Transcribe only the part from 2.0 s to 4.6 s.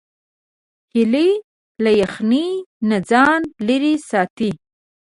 یخنۍ نه ځان لیرې ساتي